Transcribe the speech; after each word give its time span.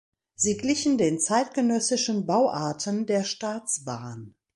Sie 0.33 0.57
glichen 0.57 0.97
den 0.97 1.19
zeitgenössischen 1.19 2.25
Bauarten 2.25 3.05
der 3.05 3.23
Staatsbahn. 3.23 4.33